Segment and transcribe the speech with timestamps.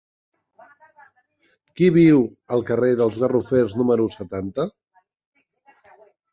[1.81, 2.25] Qui viu
[2.57, 4.69] al carrer dels Garrofers número setanta?